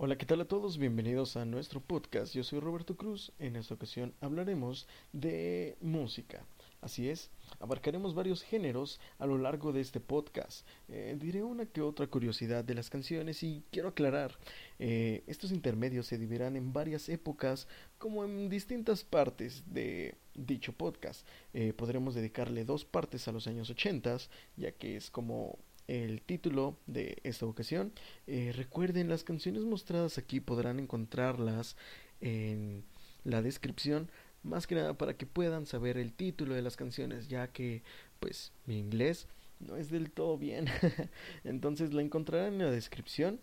Hola, 0.00 0.16
¿qué 0.16 0.26
tal 0.26 0.40
a 0.40 0.44
todos? 0.44 0.78
Bienvenidos 0.78 1.36
a 1.36 1.44
nuestro 1.44 1.80
podcast. 1.80 2.32
Yo 2.32 2.44
soy 2.44 2.60
Roberto 2.60 2.96
Cruz. 2.96 3.32
En 3.40 3.56
esta 3.56 3.74
ocasión 3.74 4.14
hablaremos 4.20 4.86
de 5.12 5.76
música. 5.80 6.44
Así 6.80 7.08
es, 7.08 7.32
abarcaremos 7.58 8.14
varios 8.14 8.44
géneros 8.44 9.00
a 9.18 9.26
lo 9.26 9.38
largo 9.38 9.72
de 9.72 9.80
este 9.80 9.98
podcast. 9.98 10.64
Eh, 10.86 11.16
diré 11.18 11.42
una 11.42 11.66
que 11.66 11.82
otra 11.82 12.06
curiosidad 12.06 12.62
de 12.62 12.76
las 12.76 12.90
canciones 12.90 13.42
y 13.42 13.64
quiero 13.72 13.88
aclarar, 13.88 14.38
eh, 14.78 15.24
estos 15.26 15.50
intermedios 15.50 16.06
se 16.06 16.16
dividirán 16.16 16.54
en 16.54 16.72
varias 16.72 17.08
épocas 17.08 17.66
como 17.98 18.24
en 18.24 18.48
distintas 18.48 19.02
partes 19.02 19.64
de 19.66 20.14
dicho 20.36 20.72
podcast. 20.74 21.26
Eh, 21.52 21.72
podremos 21.72 22.14
dedicarle 22.14 22.64
dos 22.64 22.84
partes 22.84 23.26
a 23.26 23.32
los 23.32 23.48
años 23.48 23.68
80, 23.68 24.18
ya 24.56 24.70
que 24.70 24.94
es 24.94 25.10
como 25.10 25.58
el 25.88 26.22
título 26.22 26.78
de 26.86 27.18
esta 27.24 27.46
ocasión. 27.46 27.92
Eh, 28.26 28.52
recuerden, 28.54 29.08
las 29.08 29.24
canciones 29.24 29.64
mostradas 29.64 30.18
aquí 30.18 30.38
podrán 30.38 30.78
encontrarlas 30.78 31.76
en 32.20 32.84
la 33.24 33.42
descripción, 33.42 34.10
más 34.42 34.66
que 34.66 34.76
nada 34.76 34.96
para 34.96 35.16
que 35.16 35.26
puedan 35.26 35.66
saber 35.66 35.98
el 35.98 36.12
título 36.12 36.54
de 36.54 36.62
las 36.62 36.76
canciones, 36.76 37.28
ya 37.28 37.48
que 37.48 37.82
pues 38.20 38.52
mi 38.66 38.78
inglés 38.78 39.26
no 39.60 39.76
es 39.76 39.90
del 39.90 40.10
todo 40.10 40.38
bien. 40.38 40.66
Entonces 41.44 41.92
la 41.92 42.02
encontrarán 42.02 42.54
en 42.54 42.58
la 42.66 42.70
descripción. 42.70 43.40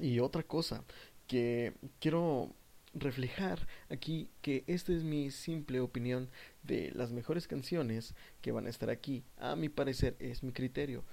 Y 0.00 0.20
otra 0.20 0.42
cosa 0.42 0.84
que 1.26 1.74
quiero 2.00 2.54
reflejar 2.94 3.66
aquí 3.88 4.28
que 4.42 4.64
esta 4.66 4.92
es 4.92 5.02
mi 5.02 5.30
simple 5.30 5.80
opinión 5.80 6.28
de 6.62 6.90
las 6.94 7.12
mejores 7.12 7.46
canciones 7.46 8.14
que 8.40 8.52
van 8.52 8.66
a 8.66 8.70
estar 8.70 8.90
aquí. 8.90 9.24
A 9.38 9.56
mi 9.56 9.68
parecer 9.68 10.16
es 10.18 10.42
mi 10.42 10.52
criterio. 10.52 11.04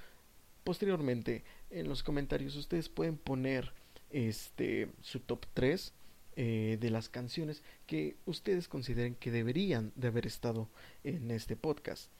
Posteriormente, 0.69 1.43
en 1.71 1.89
los 1.89 2.03
comentarios 2.03 2.55
ustedes 2.55 2.89
pueden 2.89 3.17
poner 3.17 3.73
este 4.11 4.91
su 5.01 5.19
top 5.19 5.47
3 5.55 5.93
eh, 6.35 6.77
de 6.79 6.91
las 6.91 7.09
canciones 7.09 7.63
que 7.87 8.17
ustedes 8.27 8.67
consideren 8.67 9.15
que 9.15 9.31
deberían 9.31 9.91
de 9.95 10.09
haber 10.09 10.27
estado 10.27 10.69
en 11.03 11.31
este 11.31 11.55
podcast. 11.55 12.11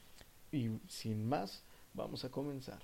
Y 0.52 0.72
sin 0.88 1.30
más, 1.30 1.64
vamos 1.94 2.25
a 2.25 2.31
comenzar. 2.31 2.81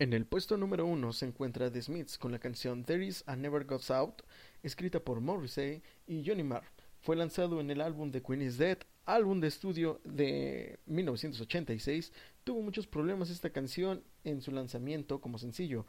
En 0.00 0.12
el 0.12 0.26
puesto 0.26 0.56
número 0.56 0.86
1 0.86 1.12
se 1.12 1.26
encuentra 1.26 1.70
The 1.70 1.80
Smiths 1.80 2.18
con 2.18 2.32
la 2.32 2.40
canción 2.40 2.82
There 2.82 3.06
Is 3.06 3.22
a 3.28 3.36
Never 3.36 3.62
Goes 3.62 3.92
Out, 3.92 4.22
escrita 4.64 4.98
por 4.98 5.20
Morrissey 5.20 5.84
y 6.08 6.24
Johnny 6.26 6.42
Marr. 6.42 6.64
Fue 7.00 7.14
lanzado 7.14 7.60
en 7.60 7.70
el 7.70 7.80
álbum 7.80 8.10
The 8.10 8.22
Queen 8.22 8.42
is 8.42 8.58
Dead 8.58 8.78
álbum 9.06 9.40
de 9.40 9.48
estudio 9.48 10.00
de 10.04 10.78
1986, 10.86 12.12
tuvo 12.44 12.62
muchos 12.62 12.86
problemas 12.86 13.30
esta 13.30 13.50
canción 13.50 14.02
en 14.24 14.40
su 14.40 14.52
lanzamiento 14.52 15.20
como 15.20 15.38
sencillo. 15.38 15.86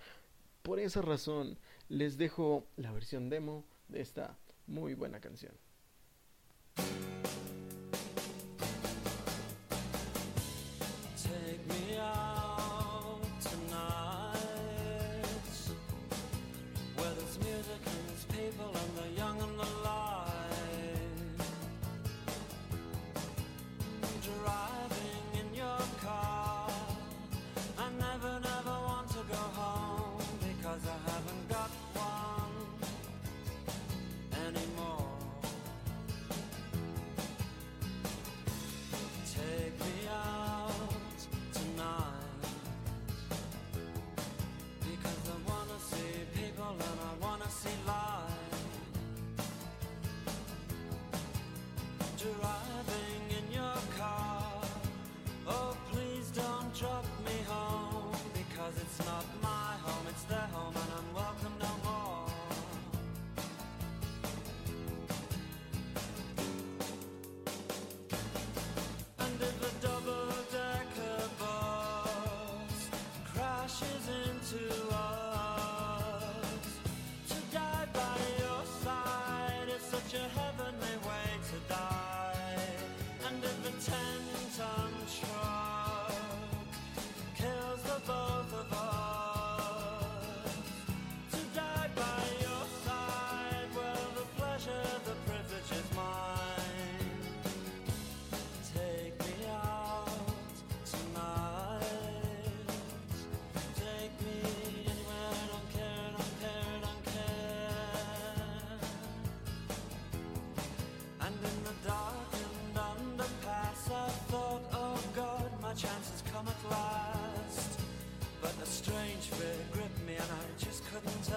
Por 0.62 0.80
esa 0.80 1.02
razón 1.02 1.58
les 1.89 2.17
dejo 2.17 2.67
la 2.78 2.92
versión 2.92 3.30
demo 3.30 3.66
de 3.89 4.02
esta 4.02 4.38
muy 4.67 4.94
buena 4.94 5.20
canción. 5.20 5.53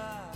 fly. 0.06 0.35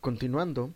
Continuando, 0.00 0.72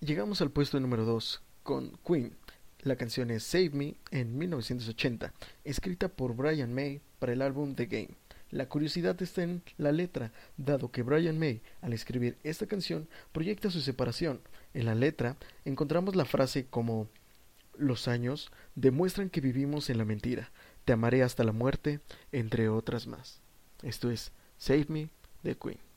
llegamos 0.00 0.42
al 0.42 0.50
puesto 0.50 0.78
número 0.78 1.06
2 1.06 1.40
con 1.62 1.98
Queen. 2.06 2.36
La 2.82 2.96
canción 2.96 3.30
es 3.30 3.44
Save 3.44 3.70
Me 3.70 3.94
en 4.10 4.36
1980, 4.36 5.32
escrita 5.64 6.08
por 6.10 6.36
Brian 6.36 6.74
May 6.74 7.00
para 7.18 7.32
el 7.32 7.40
álbum 7.40 7.74
The 7.74 7.86
Game. 7.86 8.10
La 8.50 8.68
curiosidad 8.68 9.20
está 9.22 9.42
en 9.42 9.62
la 9.78 9.90
letra, 9.90 10.32
dado 10.58 10.90
que 10.90 11.02
Brian 11.02 11.38
May, 11.38 11.62
al 11.80 11.94
escribir 11.94 12.36
esta 12.42 12.66
canción, 12.66 13.08
proyecta 13.32 13.70
su 13.70 13.80
separación. 13.80 14.42
En 14.74 14.84
la 14.84 14.94
letra 14.94 15.38
encontramos 15.64 16.14
la 16.14 16.26
frase 16.26 16.66
como 16.66 17.08
Los 17.78 18.06
años 18.06 18.52
demuestran 18.74 19.30
que 19.30 19.40
vivimos 19.40 19.88
en 19.88 19.96
la 19.96 20.04
mentira, 20.04 20.50
te 20.84 20.92
amaré 20.92 21.22
hasta 21.22 21.42
la 21.42 21.52
muerte, 21.52 22.00
entre 22.32 22.68
otras 22.68 23.06
más. 23.06 23.40
Esto 23.82 24.10
es 24.10 24.30
Save 24.58 24.86
Me 24.90 25.08
de 25.42 25.56
Queen. 25.56 25.89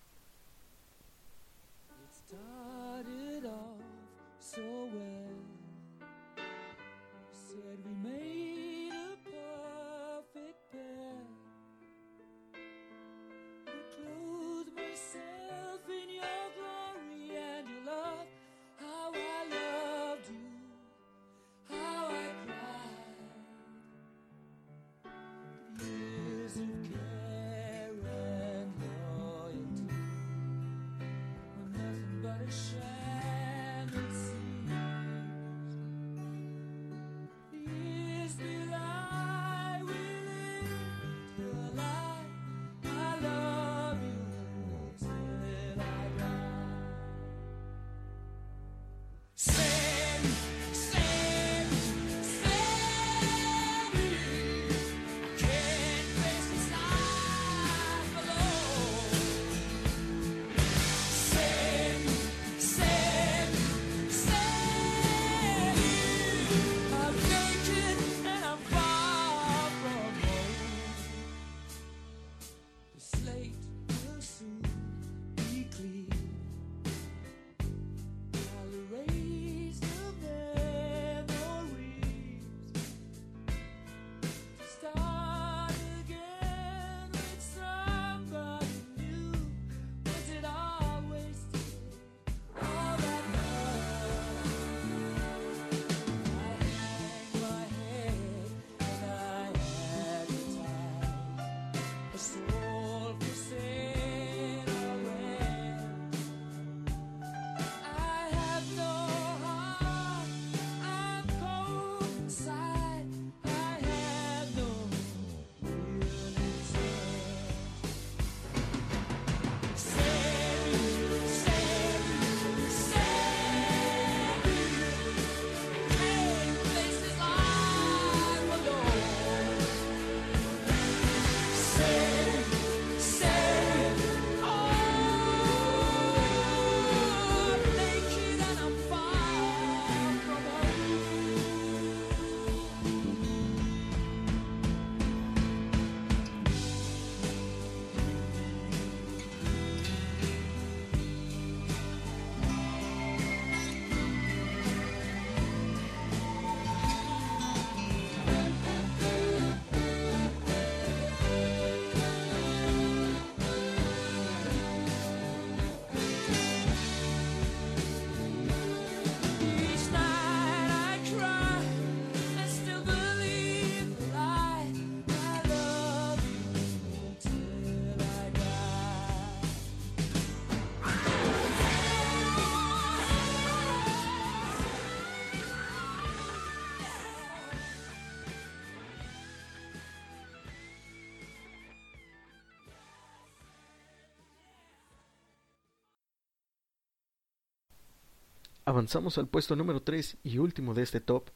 Avanzamos 198.66 199.18
al 199.18 199.28
puesto 199.28 199.58
número 199.58 199.82
3 199.82 200.20
y 200.24 200.38
último 200.38 200.74
de 200.74 200.84
este 200.84 201.02
top 201.02 201.32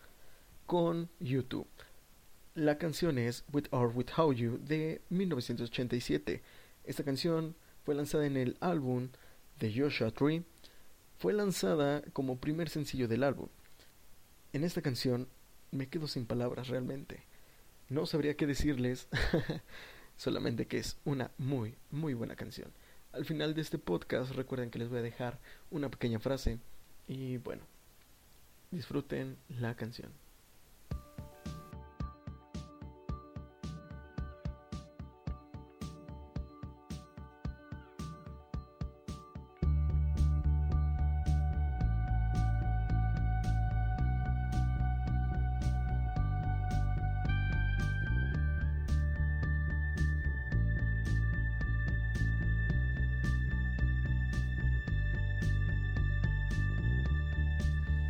con 0.65 1.09
YouTube. 1.19 1.67
La 2.55 2.77
canción 2.77 3.17
es 3.17 3.43
With 3.51 3.65
or 3.71 3.91
Without 3.93 4.33
You 4.37 4.57
de 4.59 5.01
1987. 5.09 6.41
Esta 6.85 7.03
canción 7.03 7.57
fue 7.83 7.95
lanzada 7.95 8.25
en 8.27 8.37
el 8.37 8.55
álbum 8.61 9.09
de 9.59 9.77
Joshua 9.77 10.11
Tree. 10.11 10.45
Fue 11.17 11.33
lanzada 11.33 12.01
como 12.13 12.37
primer 12.37 12.69
sencillo 12.69 13.09
del 13.09 13.23
álbum. 13.23 13.49
En 14.53 14.63
esta 14.63 14.81
canción 14.81 15.27
me 15.71 15.89
quedo 15.89 16.07
sin 16.07 16.25
palabras 16.25 16.69
realmente. 16.69 17.25
No 17.89 18.05
sabría 18.05 18.37
qué 18.37 18.47
decirles, 18.47 19.09
solamente 20.15 20.65
que 20.65 20.77
es 20.77 20.95
una 21.03 21.31
muy, 21.37 21.75
muy 21.91 22.13
buena 22.13 22.37
canción. 22.37 22.71
Al 23.11 23.25
final 23.25 23.53
de 23.53 23.63
este 23.63 23.79
podcast 23.79 24.31
recuerden 24.31 24.69
que 24.69 24.79
les 24.79 24.87
voy 24.87 24.99
a 24.99 25.01
dejar 25.01 25.41
una 25.71 25.91
pequeña 25.91 26.19
frase 26.19 26.59
y 27.07 27.37
bueno, 27.37 27.63
disfruten 28.71 29.37
la 29.49 29.75
canción. 29.75 30.11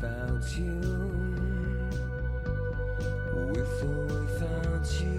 without 0.00 0.56
you. 0.56 0.80
With 3.52 3.82
or 3.84 4.04
without 4.06 4.88
you. 5.00 5.16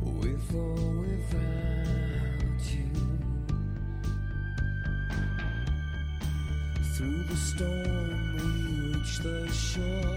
With 0.00 0.54
or 0.54 0.74
without 1.00 2.64
you. 2.72 2.90
Through 6.94 7.22
the 7.24 7.36
storm, 7.36 8.36
we 8.36 8.94
reach 8.94 9.18
the 9.18 9.52
shore. 9.52 10.11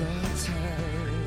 the 0.00 0.46
time. 0.46 1.19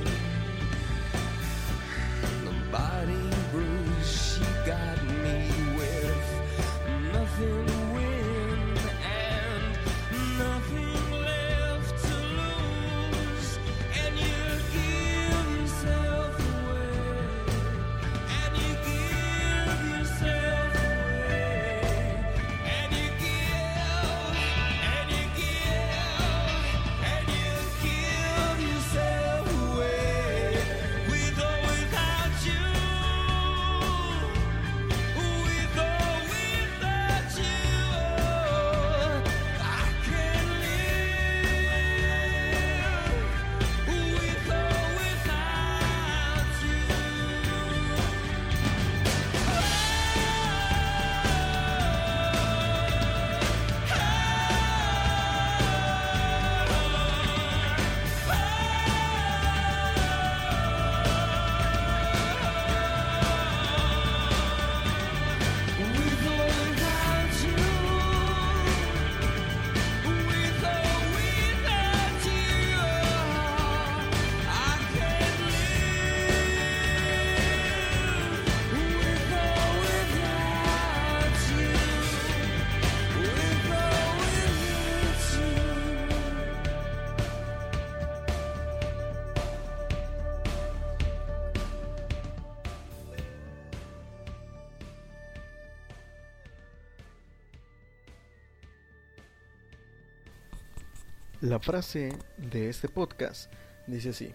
La 101.43 101.59
frase 101.59 102.17
de 102.37 102.69
este 102.69 102.87
podcast 102.87 103.51
dice 103.85 104.11
así, 104.11 104.33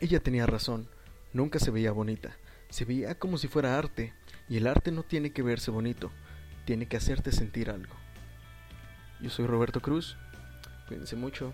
ella 0.00 0.20
tenía 0.20 0.46
razón, 0.46 0.88
nunca 1.34 1.58
se 1.58 1.70
veía 1.70 1.92
bonita, 1.92 2.34
se 2.70 2.86
veía 2.86 3.18
como 3.18 3.36
si 3.36 3.46
fuera 3.46 3.76
arte, 3.76 4.14
y 4.48 4.56
el 4.56 4.66
arte 4.66 4.90
no 4.90 5.02
tiene 5.02 5.34
que 5.34 5.42
verse 5.42 5.70
bonito, 5.70 6.10
tiene 6.64 6.86
que 6.86 6.96
hacerte 6.96 7.30
sentir 7.30 7.68
algo. 7.68 7.92
Yo 9.20 9.28
soy 9.28 9.46
Roberto 9.46 9.82
Cruz, 9.82 10.16
cuídense 10.88 11.14
mucho, 11.14 11.52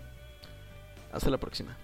hasta 1.11 1.29
la 1.29 1.37
próxima. 1.37 1.75